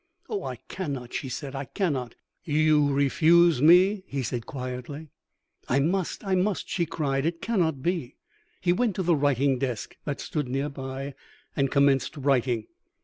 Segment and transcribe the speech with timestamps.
[0.27, 5.09] "'Oh, I cannot,' she said, 'I cannot.' "'You refuse me?' he said quietly.
[5.69, 7.23] "'I must, I must,' she cried.
[7.23, 8.15] 'It cannot be!'
[8.61, 11.13] "He went to the writing desk that stood near by,
[11.55, 12.65] and commenced writing.